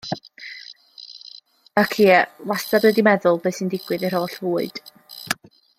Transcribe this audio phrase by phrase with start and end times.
[1.81, 2.17] Ac ie,
[2.53, 4.83] wastad wedi meddwl beth sy'n digwydd i'r holl fwyd.